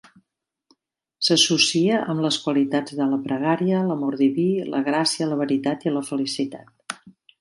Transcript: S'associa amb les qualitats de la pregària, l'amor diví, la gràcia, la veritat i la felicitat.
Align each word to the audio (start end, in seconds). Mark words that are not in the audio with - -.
S'associa 1.25 1.99
amb 2.13 2.23
les 2.27 2.39
qualitats 2.45 2.95
de 3.01 3.07
la 3.11 3.19
pregària, 3.27 3.83
l'amor 3.91 4.17
diví, 4.23 4.49
la 4.75 4.81
gràcia, 4.89 5.29
la 5.35 5.39
veritat 5.43 5.87
i 5.89 5.95
la 5.99 6.03
felicitat. 6.09 7.01